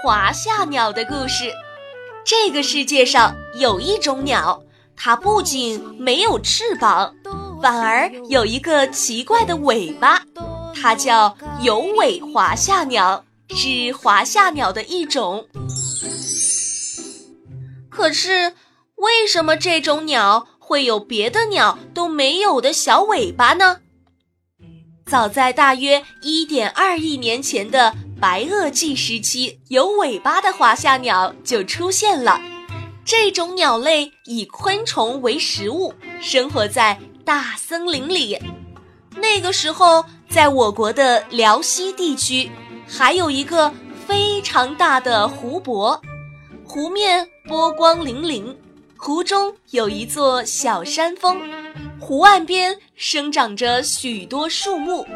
[0.00, 1.52] 华夏鸟的故事。
[2.24, 4.62] 这个世界上有一种鸟，
[4.94, 7.12] 它不仅没有翅膀，
[7.60, 10.22] 反而有一个奇怪的尾巴，
[10.72, 13.24] 它叫有尾华夏鸟。
[13.50, 15.48] 是华夏鸟的一种，
[17.88, 18.54] 可是
[18.96, 23.78] 为什么这种鸟会有别的鸟都没有的小尾巴呢？
[25.06, 32.40] 早在大约一点二亿年前的白垩纪时期，有尾巴的华夏鸟就出现了。
[33.04, 38.38] 这种鸟类以昆虫为食物，生活在大森林里。
[39.16, 42.50] 那个时候，在我国的辽西地区。
[42.90, 43.70] 还有一个
[44.06, 46.00] 非常大的湖泊，
[46.64, 48.56] 湖面波光粼粼，
[48.96, 51.38] 湖中有一座小山峰，
[52.00, 55.06] 湖岸边生长着许多树木。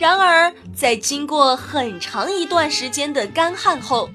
[0.00, 4.08] 然而，在经过很长一段时间的干旱后，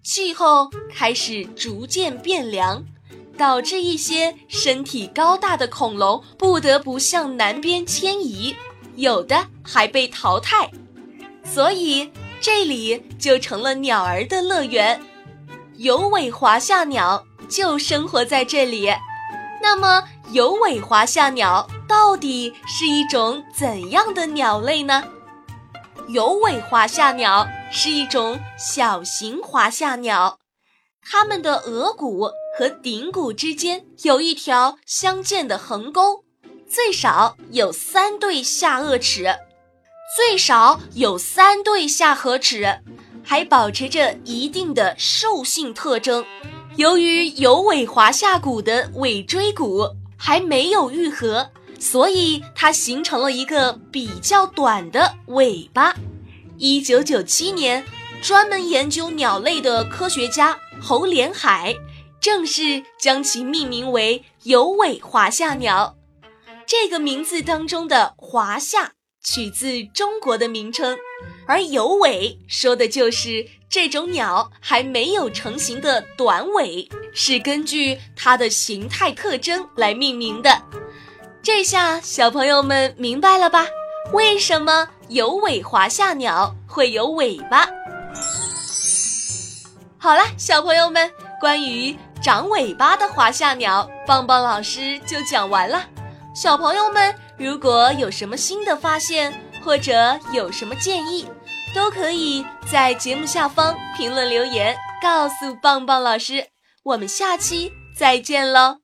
[0.00, 2.84] 气候开始逐渐变凉，
[3.36, 8.54] 导致一些身体高大的恐龙不得不向南边迁移，
[8.94, 10.70] 有的还被淘汰。
[11.44, 12.10] 所以。
[12.40, 15.00] 这里就成了鸟儿的乐园，
[15.76, 18.92] 有尾华夏鸟就生活在这里。
[19.62, 25.02] 那么，有尾华夏鸟到底是一种怎样的鸟类呢？
[26.08, 30.38] 有尾华夏鸟是一种小型华夏鸟，
[31.02, 36.24] 它们的额骨和顶骨之间有一条相间的横沟，
[36.68, 39.34] 最少有三对下颚齿。
[40.16, 42.80] 最少有三对下颌齿，
[43.24, 46.24] 还保持着一定的兽性特征。
[46.76, 49.88] 由于有尾华夏骨的尾椎骨
[50.18, 55.94] 还没有愈合，所以它形成了一个比较短的尾巴。
[56.56, 57.84] 一九九七年，
[58.22, 61.74] 专门研究鸟类的科学家侯连海
[62.20, 65.96] 正式将其命名为有尾华夏鸟。
[66.66, 68.92] 这个名字当中的“华夏”。
[69.26, 70.98] 取自中国的名称，
[71.46, 80.62] 而有尾说的就是这种鸟还没有成型的短尾，是根据它的形态特征来命名的。
[81.44, 83.66] 这下小朋友们明白了吧？
[84.12, 87.68] 为什么有尾华夏鸟会有尾巴？
[89.98, 95.84] 好了，小朋友们，关于长尾巴的华夏鸟，棒棒老师就讲完了。
[96.34, 97.14] 小朋友们。
[97.36, 99.34] 如果有什么新的发现，
[99.64, 101.26] 或者有什么建议，
[101.74, 104.72] 都可以在节目下方评论留言，
[105.02, 106.46] 告诉棒棒老师。
[106.84, 108.78] 我们下期再见喽！